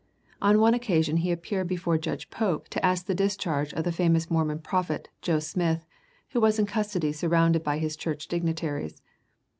[0.41, 4.31] On one occasion he appeared before Judge Pope to ask the discharge of the famous
[4.31, 5.85] Mormon Prophet, Joe Smith,
[6.29, 9.03] who was in custody surrounded by his church dignitaries.